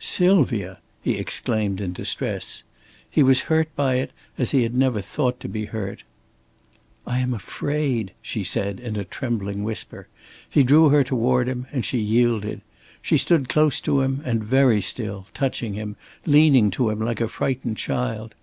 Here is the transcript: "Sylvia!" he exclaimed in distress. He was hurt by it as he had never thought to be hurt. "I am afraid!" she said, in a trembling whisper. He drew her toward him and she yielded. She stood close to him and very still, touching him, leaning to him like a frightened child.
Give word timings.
"Sylvia!" 0.00 0.80
he 1.02 1.16
exclaimed 1.18 1.80
in 1.80 1.92
distress. 1.92 2.64
He 3.08 3.22
was 3.22 3.42
hurt 3.42 3.68
by 3.76 3.94
it 3.98 4.10
as 4.36 4.50
he 4.50 4.64
had 4.64 4.74
never 4.76 5.00
thought 5.00 5.38
to 5.38 5.48
be 5.48 5.66
hurt. 5.66 6.02
"I 7.06 7.20
am 7.20 7.32
afraid!" 7.32 8.10
she 8.20 8.42
said, 8.42 8.80
in 8.80 8.96
a 8.96 9.04
trembling 9.04 9.62
whisper. 9.62 10.08
He 10.50 10.64
drew 10.64 10.88
her 10.88 11.04
toward 11.04 11.48
him 11.48 11.68
and 11.72 11.84
she 11.84 11.98
yielded. 12.00 12.60
She 13.02 13.16
stood 13.16 13.48
close 13.48 13.78
to 13.82 14.00
him 14.00 14.20
and 14.24 14.42
very 14.42 14.80
still, 14.80 15.28
touching 15.32 15.74
him, 15.74 15.94
leaning 16.26 16.72
to 16.72 16.90
him 16.90 16.98
like 16.98 17.20
a 17.20 17.28
frightened 17.28 17.76
child. 17.76 18.34